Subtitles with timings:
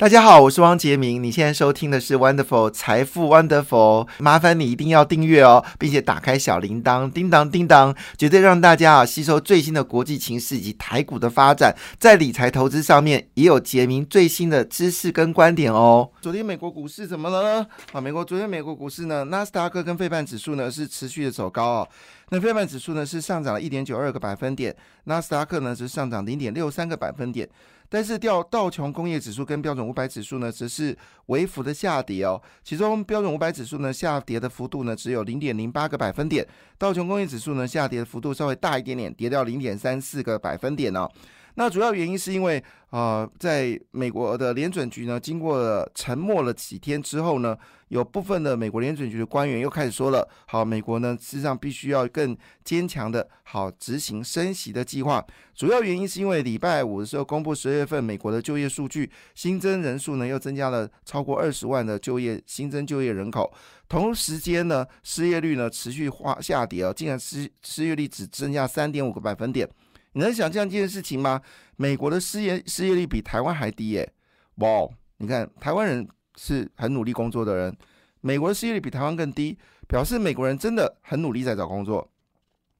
[0.00, 1.22] 大家好，我是汪杰明。
[1.22, 16.10] 你现在收听的是 Wonderful 财富 Wonderful，麻烦你一定要订阅哦，并且打开小铃铛，叮当叮当，绝对让大家啊吸收最新的国际情势以及台股的发展，在理财投资上面也有杰明最新的知识跟观点哦。
[16.22, 17.66] 昨天美国股市怎么了呢？
[17.92, 21.88] 啊，美国昨天美国股市呢，纳斯达克跟费半指数呢是持续的走高哦。
[22.30, 24.74] 那费半指数呢是上涨了一点九二个百分点，
[25.04, 27.46] 纳斯达克呢是上涨零点六三个百分点。
[27.90, 30.96] 但是掉道琼工业指数跟标准五百指数呢，则是
[31.26, 32.40] 微幅的下跌哦。
[32.62, 36.42] 其中标准五百指数呢，下跌的幅度呢，只有零点零八个百分点；
[36.78, 41.10] 道琼工业指数呢，下跌的幅度稍微大一点点，跌掉零点三四个百分点哦。
[41.56, 47.58] 那主要原因是因为，呃，在美国的联准局呢，经过了沉默了几天之后呢，
[47.90, 55.24] 有部分的美国联准局的官员又开始说了，好，美国呢，事实上必须要更坚强的，好执行升息的计划。
[55.56, 63.52] 主要原因是因为礼拜五的时候公布十二月份美国的就业数据，新增人数呢又增加了超过二十万的就业新增就业人口，
[63.88, 69.68] 同时间呢，失业率呢持续化下跌哦，竟然失失业率只增加三点五个百分点。
[70.12, 71.40] 你能想象这件事情吗？
[71.76, 74.12] 美国的失业失业率比台湾还低耶！
[74.56, 74.88] 哇，
[75.18, 77.76] 你看台湾人是很努力工作的人，
[78.20, 82.08] 美国的失业率比台湾更低，表示美国人真的很努力在找工作。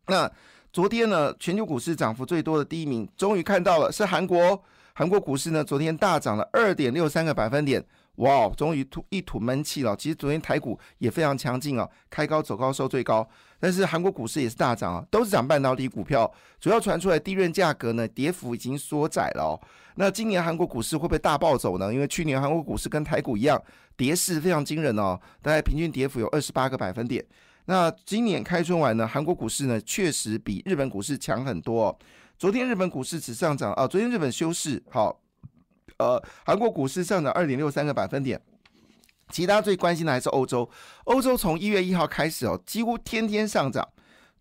[0.06, 0.30] 那
[0.72, 4.62] 昨天呢，全球股市涨幅最多的第一名，终于看到了是韩国，
[4.94, 7.84] 韩国股市呢昨天大涨了二点六三个百分点。
[8.16, 9.96] 哇，终于吐一吐闷气了。
[9.96, 13.26] 其实昨天台股也非常强劲哦，开高走高收最高。
[13.60, 16.28] 但是韩国股市也是大涨啊，都是涨半导体股票。
[16.58, 19.44] 主要传出来低润价格呢，跌幅已经缩窄了。
[19.44, 19.60] 哦
[19.96, 21.92] 那今年韩国股市会不会大暴走呢？
[21.92, 23.60] 因为去年韩国股市跟台股一样，
[23.96, 27.22] 跌势非常惊人哦，大概平均跌幅有二十八个百分点。
[27.66, 31.94] 那今年开春晚呢，韩国股市呢确实比日本股市强很多。
[32.38, 35.20] 昨天日本股市只上涨啊，昨天日本休市好。
[35.98, 38.40] 呃，韩国股市上涨二点六三个百分点，
[39.30, 40.68] 其他最关心的还是欧洲。
[41.04, 43.88] 欧洲从一月一号开始哦，几乎天天上涨，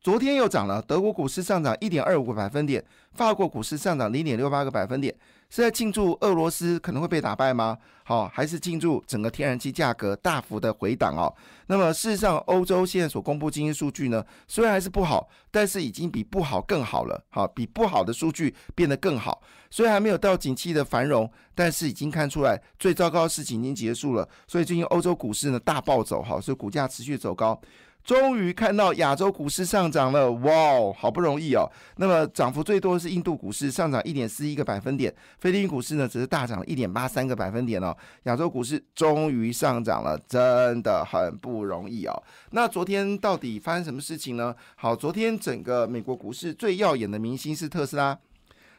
[0.01, 0.81] 昨天又涨了。
[0.81, 2.83] 德国股市上涨一点二五个百分点，
[3.13, 5.15] 法国股市上涨零点六八个百分点。
[5.49, 7.77] 是在庆祝俄罗斯可能会被打败吗？
[8.03, 11.33] 好，还是庆祝整个天然气价格大幅的回档哦？
[11.67, 17.23] 那么事实上，欧洲现在所公布经济数据呢，虽然还是不好，但是已经比不好更好了。
[17.29, 19.41] 好，比不好的数据变得更好。
[19.69, 24.27] 虽然还没有到景气的繁荣，但是已经看出来最糟糕的事情已经结束了。
[24.47, 27.59] 所以最近欧洲股市呢大暴走，好，所以股价持续走高。
[28.09, 31.69] 终于看到亚洲股市上涨了，哇，好不容易哦。
[31.97, 37.95] 那么涨幅最多的是印度股市上涨一点四一个百分点，菲律宾股市呢只是大涨一点八三个百分点哦。
[38.23, 42.23] 亚洲股市终于上涨了，真的很不容易哦。
[42.49, 44.55] 那昨天到底发生什么事情呢？
[44.75, 48.17] 好，昨天整个美国股市最耀眼的明星是特斯拉，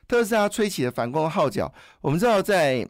[0.08, 1.72] 特斯拉吹起了反攻号角。
[2.00, 2.84] 我们知道在。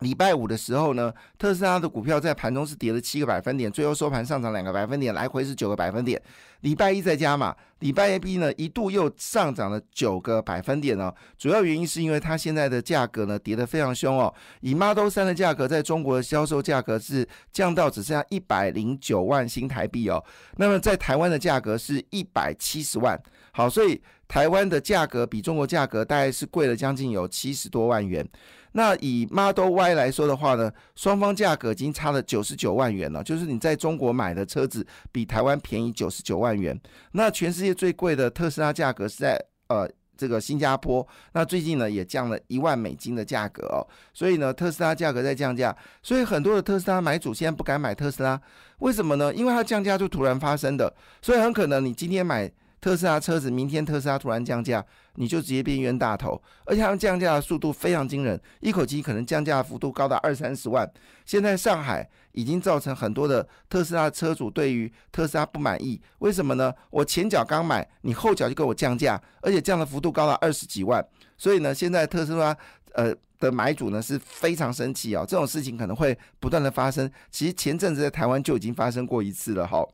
[0.00, 6.20] 礼拜五的时候呢，特斯拉的股票在盘中是跌了七个百分点，最后收盘上涨两个百分点，来回是九个百分点。
[6.60, 11.14] 礼拜一再加嘛，礼拜一呢一度又上涨了九个百分点哦。
[11.36, 14.32] 主要原因是因为它现在的价格呢跌得非常凶哦。
[14.60, 20.22] 以 Model 三的价格在中国的销售价格是降到只剩下一百零九万新台币哦。
[20.56, 23.20] 那么在台湾的价格是一百七十万。
[23.52, 28.24] 好，所以台湾的价格比中国价格大概是贵了将近有七十多万元。
[28.72, 36.78] 那以 Model Y 来说的话呢，双方价格已经差了九十九万元了，就是你在中国买的车子比台湾便宜九十九万元。
[37.12, 43.80] 那全世界最贵的特斯拉价格是在呃这个新加坡，那最近呢也降了一万美金的价格哦，
[44.12, 48.38] 所以呢特斯拉价格在降价，所以很多的特斯拉买主现在不敢买特斯拉，
[48.80, 49.32] 为什么呢？
[49.32, 52.52] 因为它降价就突然发生的，所以很可能你今天买。
[52.80, 54.84] 特斯拉车子明天特斯拉突然降价，
[55.14, 60.88] 你就直接变冤大头，而且他们降价的速度非常惊人，一口气可能降价幅度高达二三十万。
[61.24, 66.72] 现在上海已经造成很多的特斯拉车主对于特斯拉不满意，为什么呢？
[66.90, 71.04] 我前脚刚买，你后脚就给我降价，而且降的幅度高达二十几万，
[71.36, 72.56] 所以呢，现在特斯拉
[72.92, 77.10] 呃的买主呢是非常生气哦，这种事情可能会不断的发生。
[77.30, 79.84] 其实前阵子在台湾就已经发生过一次了，哈。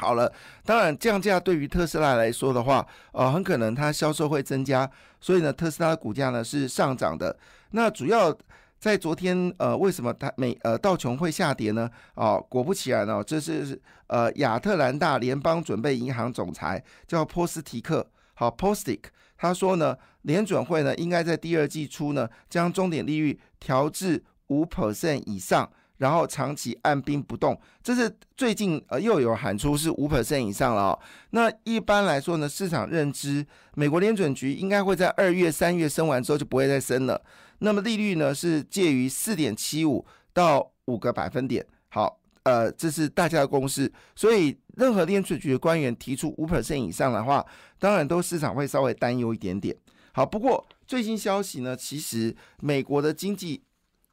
[0.00, 0.32] 好了，
[0.64, 7.36] 当然降价对于特斯拉来说的话，呃，很可能它销售会增加，所以呢，特斯拉的股价呢是上涨的。
[7.72, 8.34] 那主要
[8.78, 11.90] 在昨天，呃，为什么它美呃道琼会下跌呢？
[12.14, 19.00] 哦，果不其然哦，这是呃亚特兰大联邦准备银行总裁叫波斯提克，好 Postic，
[19.36, 25.70] 他说呢，联准会呢应该在第二季初呢将终点利率调至五 percent 以上。
[26.00, 30.98] 然后长期按兵不动，这是最近呃又有喊出是五 percent 以上了哦。
[31.32, 37.22] 那一般来说呢，市场认知美国联准局应该会在二月、三月升完之后就不会再升了。
[37.58, 40.02] 那么利率呢是介于四点七五
[40.32, 41.64] 到五个百分点。
[41.90, 43.92] 好，呃，这是大家的共识。
[44.16, 47.44] 所以任何联准局的官员提出五 percent 以上的话，
[47.78, 49.76] 当然都市场会稍微担忧一点点。
[50.12, 53.62] 好，不过最新消息呢，其实美国的经济。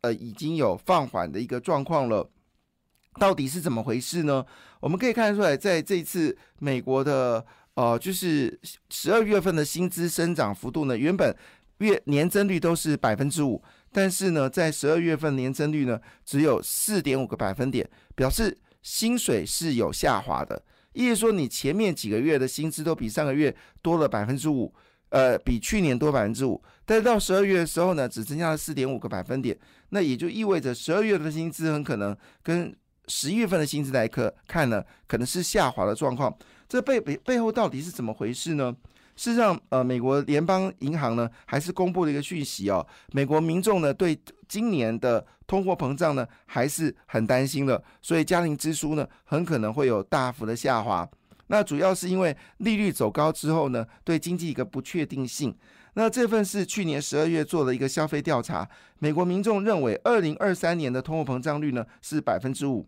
[0.01, 2.29] 呃，已经有放缓的一个状况了，
[3.19, 4.45] 到底是怎么回事呢？
[4.79, 8.59] 我们可以看出来，在这次美国的呃，就是
[8.89, 11.35] 十二月份的薪资增长幅度呢，原本
[11.79, 13.61] 月年增率都是百分之五，
[13.91, 20.63] 但是呢，在十二月份年增率呢只有四点五个百分点，表示薪水是有下滑的，
[20.93, 24.71] 意思说你前面几个月的薪资都比上个月多了百分之五。
[25.09, 29.57] 呃，比去年多百分之五，但是到十二月的时候呢，只增加了四点五个百分点，
[29.89, 32.75] 那也就意味着十二月份的薪资很可能跟
[33.07, 36.35] 十一月份的薪资来可看呢，可能是下滑的状况。
[36.67, 38.75] 这背背背后到底是怎么回事呢？
[39.15, 51.09] 事实上，呃，美国联邦银行呢，还是公布了一个讯息哦，美国民众呢对今年的通货膨胀呢还是很担心的，所以家庭支出呢很可能会有大幅的下滑。
[51.47, 55.55] 那主要是因为利率走高之后呢，对经济一个不确定性。
[55.99, 62.87] 那这份是去年十二月做的一个消费调查，美国民众认为二零二三年的通货膨胀率呢是百分之五。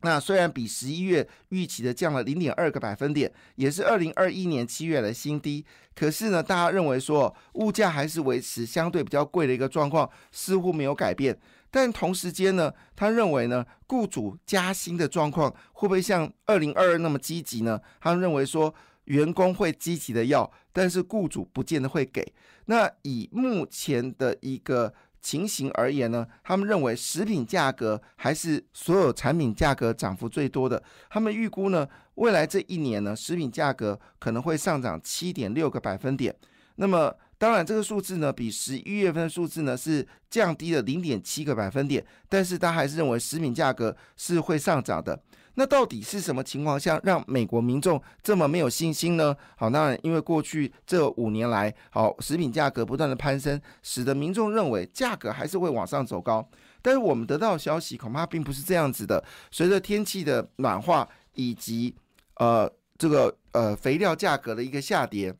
[0.00, 5.64] 那虽然比十一月预期的降了零点二个百分点，也是二零二一年七月的新低。
[5.94, 11.38] 可是呢，大家认为说物价还是维持相对比较贵的一个状况，似乎没有改变。
[11.70, 17.80] 但同时间呢，他认为呢，雇主加薪的状况会不会像二零二二那么积极呢？
[18.00, 22.22] 他认为说，员工会积极的要，但是雇主不见得会给。
[22.66, 24.92] 那以目前的一个
[25.22, 30.82] 情形而言呢，他们认为食品价格还是所有产品价格涨幅最多的。
[31.08, 36.36] 他们预估呢，未来这一年呢，食品价格可能会上涨七点六个百分点。
[36.76, 45.22] 那么当然，这个数字呢，比十一月份的数字呢是降低了零点七个百分点，但是他还是认为食品价格是会上涨的。
[45.54, 49.36] 那到底是什么情况下让美国民众这么没有信心呢？
[49.56, 56.48] 好，那，因为过去这五年来，好食品价格不断的攀升，使得民众认为价格还是会往上走高。
[56.82, 59.24] 但是我们得到的消息恐怕并不是这样子的。
[59.50, 61.94] 随着天气的暖化以及
[62.36, 65.34] 呃这个呃肥料价格的一个下跌。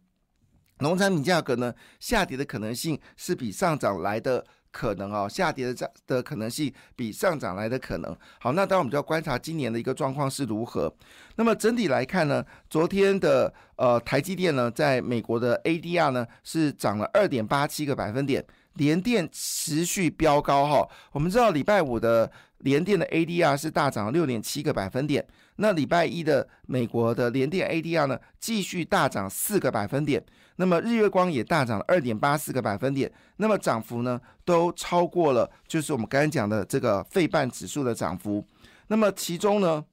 [0.78, 8.16] 农产品价格呢下跌的可能性是比上涨来的可能哦，下跌的涨的可能性比上涨来的可能。
[8.40, 10.92] 好，那当然我们就要观察今年的一个状况是如何。
[11.36, 18.44] 那么整体来看呢，昨天的呃台积电呢，在美国的 ADR 呢是涨了二点八七个百分点。
[18.74, 22.28] 连电持续飙高哈，我们知道礼拜五的
[22.64, 25.26] 联电的 ADR 是大涨六点七个百分点，
[25.56, 30.24] 那礼拜一的美国的联电 ADR 呢继续大涨四个百分点，
[30.56, 38.44] 那么日月光也大涨了二点八四个百分点，那么涨幅呢都超过了就是我们刚才讲的这个费半指数的涨幅，
[38.88, 39.84] 那么其中呢，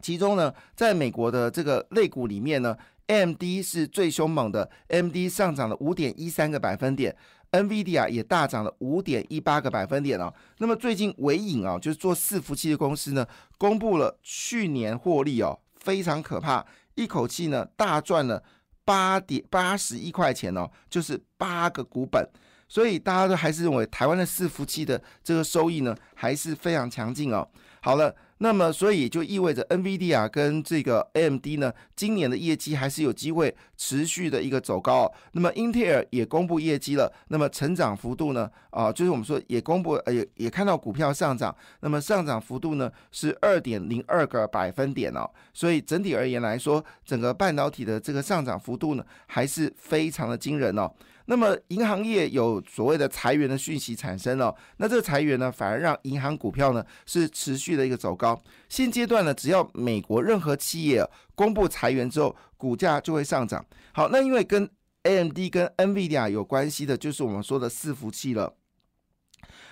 [0.00, 2.76] 其中呢，在美国的这个类股里面呢。
[3.08, 7.16] AMD 是最凶猛的，AMD 上涨了五点一三个百分点
[7.56, 10.32] ，NVIDIA 也大涨了五点一八个百分点哦。
[10.58, 13.26] 那么最近伟影啊，就是做伺服器的公司呢，
[13.58, 16.64] 公布了去年获利哦，非常可怕，
[16.94, 18.42] 一口气呢大赚了
[18.84, 22.28] 八点八十一块钱哦，就是八个股本。
[22.68, 27.48] 所以大家都还是认为台湾的伺服器的这个收益呢，还是非常强劲哦。
[27.80, 28.14] 好了。
[28.38, 35.10] 那么，所以就意味着 NVIDIA 跟这个 AMD 呢，今年的业绩还是有机会持续的一个走高。
[35.32, 45.28] 那么，英特尔也公布业绩了，那么成长幅度呢，啊，就是我们说也公布，呃，也也看到股票上涨，那么上涨幅度呢是二点零二个百分点哦。
[45.52, 50.90] 所以整体而言来说，整个半导体的这个上涨幅度呢，还是非常的惊人哦。
[51.28, 58.40] 那么，银行业有所谓的裁员的讯息产生了，那这个裁员呢，反而让银行股票呢是持续的一个走高。
[58.68, 61.04] 现阶段呢，只要美国任何企业
[61.36, 63.64] 公布裁员之后，股价就会上涨。
[63.92, 64.68] 好，那因为跟
[65.04, 68.54] AMD 跟 NVIDIA 有关系的，就是我们说的伺服器了。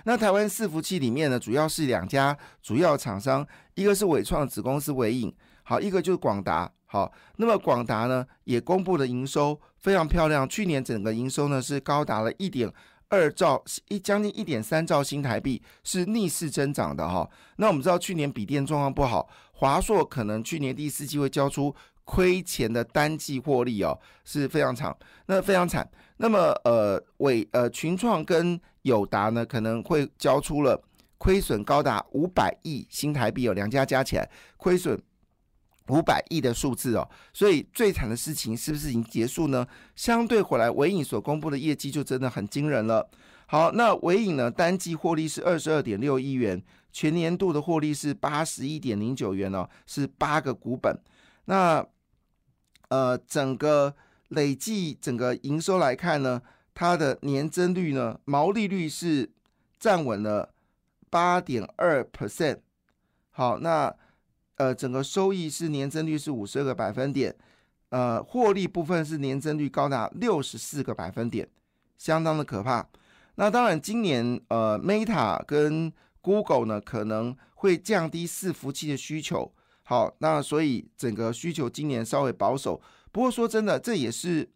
[0.04, 3.44] 那台湾伺服器里面呢，主要是两家主要厂商，
[3.75, 6.71] 一个是伟创子公司伟影，好，一个就是广达。
[6.87, 12.73] 好，那么广达呢也公布的营收非常漂亮，去年整个营收呢是高达了一点
[13.09, 17.28] 二兆一将近一点三兆新台币，是逆势增长的哈。
[17.56, 24.94] 那我们知道去年笔电状况不好，华硕可能去年第四季会交出亏钱的单季获利哦，是非常惨，
[25.26, 25.88] 那非常惨。
[26.18, 30.80] 那么呃伟呃群创跟友达呢可能会交出了。
[31.16, 35.00] 亏损高达五百亿新台币哦，两家加起来亏损。
[35.88, 39.66] 五百亿的数字哦，所以最惨的事情是不是已经结束呢？
[39.94, 43.06] 相对回来，伟影所公布的业绩就真的很惊人了。
[43.46, 46.62] 好，那伟影呢，单季获利是二十二点六亿元，
[46.94, 50.98] 全年度的获利是八十一点零九元哦，是八个股本。
[51.46, 51.84] 那
[52.88, 53.94] 呃，整个
[54.28, 56.40] 累计整个营收来看呢，
[56.72, 59.30] 它的年增率呢，毛利率是
[59.78, 60.54] 站稳了
[61.10, 62.60] 八点二 percent。
[63.30, 63.94] 好，那。
[64.56, 67.34] 呃，整个收益是年增率是五十二个百分点，
[67.88, 71.48] 呃，获利部分是年增率高达六十四个百分点，
[71.98, 72.88] 相当的可怕。
[73.34, 75.92] 那当然，今年呃，Meta 跟
[76.24, 79.52] Google 呢可能会降低伺服器的需求，
[79.82, 82.80] 好，那所以整个需求今年稍微保守。
[83.12, 84.48] 不过说真的，这也是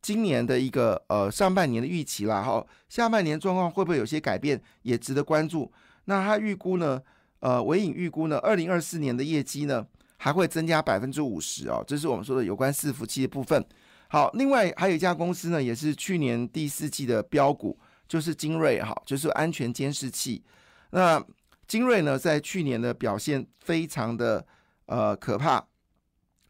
[0.00, 2.40] 今年的一个呃上半年的预期啦。
[2.40, 5.72] 哈，下半年状况会不会有些改变，也值得关注。
[6.04, 7.02] 那他预估呢？
[7.40, 13.64] 呃，伟影预估呢，二零二四年的业绩呢还会增加百分之五十哦，这是我们说的有关伺服器的部分。
[14.08, 20.42] 好，另外还有一家公司呢，也是去年第四季的标股，就是精锐哈，就是安全监视器。
[20.90, 21.24] 那
[21.66, 24.46] 精锐呢，在去年的表现非常的
[24.86, 25.66] 呃可怕。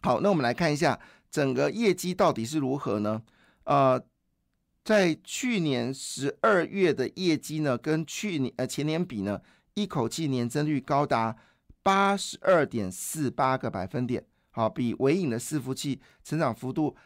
[0.02, 0.99] 好，那我们来看一下
[1.30, 3.23] 整个业绩到底是如何呢？
[3.64, 4.00] 呃，
[4.85, 9.40] 在去年十二月的业绩呢，跟去年呃前年比呢？
[9.75, 11.37] 一口气年增率高达
[11.85, 16.97] 八十二点四八个百分点，好，比伟影的伺服器成长幅度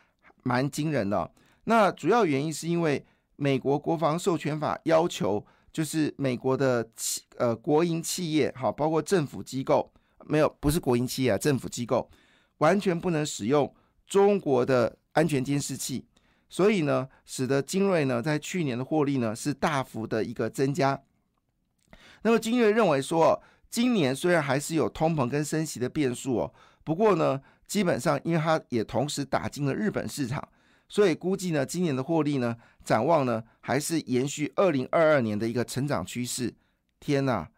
[0.42, 1.30] 蛮惊人的。
[1.64, 3.04] 那主要原因是因为
[3.36, 9.90] 美国国防授权法要求，就是美国的企呃国营企业，好，包括政府机构，
[10.26, 12.10] 没有不是国营企业啊，政府机构
[12.58, 13.74] 完全不能使用
[14.06, 16.04] 中国的安全监视器，
[16.48, 21.02] 所以呢，使得精锐呢在去年的获利呢是大幅的一个增加。
[22.22, 30.46] 那么金瑞认为说，今年虽然还是有通膨跟升息的变数哦，不过呢，基本上因为它也同时打进了日本市场，
[30.92, 36.52] 所以估计呢，今年的获利呢，展望呢，还是延续二零二二年的一个成长趋势。
[37.00, 37.48] 天呐，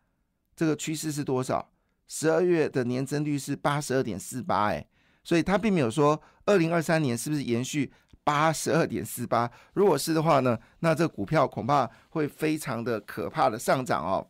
[0.54, 1.68] 这个趋势是多少？
[2.06, 4.86] 十二月的年增率是八十二点四八，哎，
[5.24, 9.50] 所以他并没有说二零二三年是不是延续八十二点四八？
[9.72, 14.24] 如果是的话呢，那这股票恐怕会非常的可怕的上涨哦。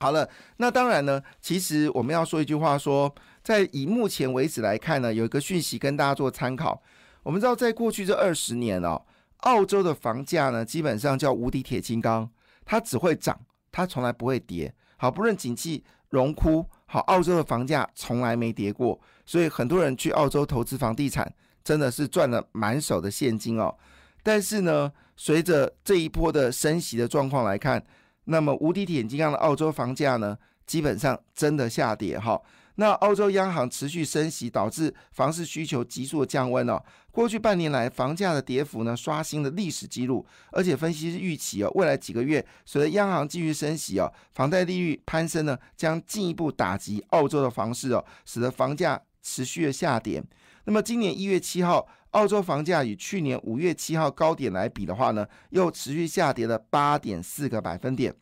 [0.00, 1.22] 好了，那当然呢。
[1.40, 3.14] 其实我们要说一句话，说
[3.44, 6.82] 在以目前为止来看呢，有一个讯息跟大家做参考。
[7.26, 9.02] 我们知道，在过去这二十年哦，
[9.38, 12.30] 澳洲的房价呢，基本上叫无敌铁金刚，
[12.64, 13.36] 它只会涨，
[13.72, 14.72] 它从来不会跌。
[14.96, 23.76] 好，不论景气荣枯，好，澳洲的房价从来没跌过，所以很多人去澳洲投资房地产，真的是赚了满手的现金哦。
[24.22, 27.84] 但是呢，随着这一波的升息的状况来看，
[28.26, 32.40] 那么无敌铁金刚的澳洲房价呢，基本上真的下跌哈。
[32.76, 36.82] 那澳洲央行持续升息，导致房市需求急速降温哦。
[37.10, 50.22] 过去半年来，房价的跌幅呢刷新了历史记录，而且分析师预期哦，未来几个月随着央行继续升息哦，房贷利率攀升呢，将进一步打击澳洲的房市哦，使得房价持续的下跌。
[50.64, 58.14] 那么今年一月七号，澳洲房价与去年五月七号高点来比的话呢，又持续下跌了八点四个百分点。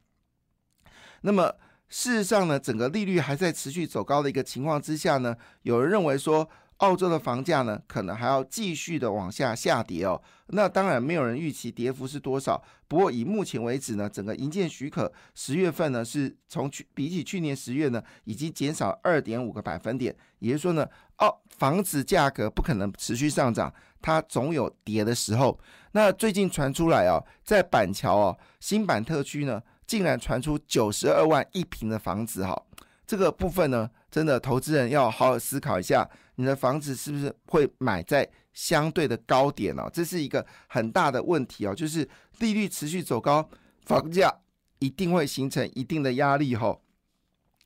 [1.23, 1.52] 那么
[1.88, 6.48] 事实上呢，整个利率还在持续走高的一个情况之下呢，有人认为说。
[6.78, 10.20] 澳洲的房价呢，可能还要继续的往下下跌哦。
[10.48, 12.60] 那当然没有人预期跌幅是多少。
[12.88, 20.14] 不过以目前为止呢，整个营建许可十月份呢，是从去比起去年十月呢，已经减少二点五个百分点。
[20.40, 20.86] 也就是说呢，
[21.18, 23.72] 澳房子价格不可能持续上涨，
[24.02, 25.56] 它总有跌的时候。
[25.92, 32.60] 那最近传出来哦，在板桥哦，新板特区呢，竟然传出九十二万一平的房子哈。
[33.06, 39.90] 这个部分呢，真的投资人要好好思考一下，你的房子是不是会买在相对的高点哦？
[39.92, 43.46] 这是一个很大的问题哦，就是利率持续走高，
[43.84, 44.34] 房价
[44.78, 46.78] 一定会形成一定的压力哈。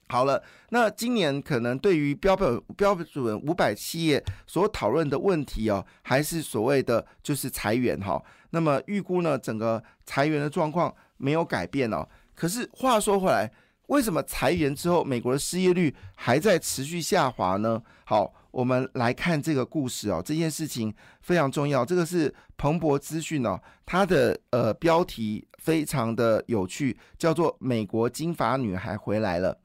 [0.08, 8.20] 好了，那今年可能对于标标标准五百企业所讨论的问题哦，还是所谓的就是裁员哈。
[8.50, 12.08] 那么预估呢，整个裁员的状况没有改变哦。
[12.34, 13.50] 可是话说回来。
[13.88, 17.82] 为什么裁员之后，美国的失业率还在持续下滑呢？
[18.04, 20.22] 好，我们来看这个故事哦。
[20.22, 21.86] 这件事情非常重要。
[21.86, 29.58] 这个是彭博资讯哦，它的呃标题非常的有趣，叫做“美国金发女孩回来了”。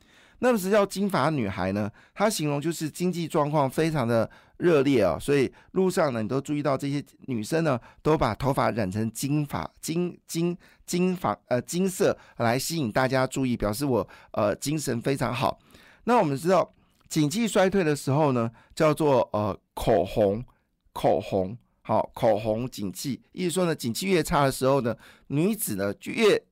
[0.44, 1.90] 那么是叫金发女孩呢？
[2.14, 15.58] 她形容就是经济状况非常的热烈哦，所以路上呢，你都注意到这些女生呢，都把头发染成金发、金金金发呃金色来吸引大家注意，表示我呃精神非常好。
[16.04, 16.74] 那我们知道，
[17.08, 20.44] 经济衰退的时候呢，叫做呃口红
[20.92, 24.94] 口红好口红景气，意思说呢，景气越差的时候呢，
[25.28, 26.44] 女子呢就越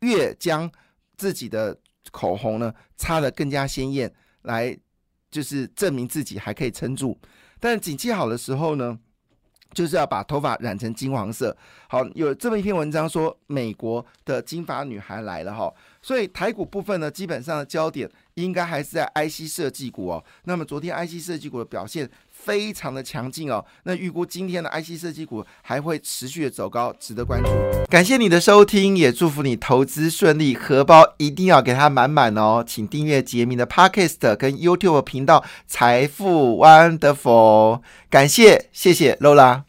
[0.00, 0.68] 越将
[1.16, 1.78] 自己的
[2.10, 4.12] 口红呢擦得更加鲜艳，
[4.42, 4.76] 来
[5.30, 7.18] 就是证明自己还可以撑住。
[7.60, 8.98] 但景气好的时候呢，
[9.72, 11.56] 就是要把头发染成金黄色。
[11.88, 15.72] 好，有这么一篇文章说，美国的金发女孩来了哈。
[16.00, 20.24] 所以台股部分呢，基本上的焦点应该还是在 IC 设计股哦。
[20.44, 22.08] 那么昨天 IC 设计股的表现。
[22.44, 27.50] 非常的强劲哦，那预估今天的 IC 设计股还会持续的走高，值得关注。
[27.90, 32.64] 感谢你的收听，也祝福你投资顺利，荷包一定要给它满满哦。
[32.66, 39.68] 请订阅杰明的 Podcast 跟 YouTube 频道财富 Wonderful，感谢谢谢 Lola。